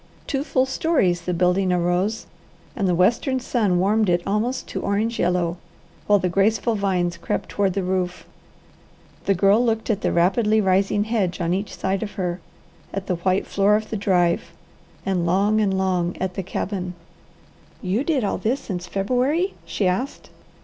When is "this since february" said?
18.39-19.53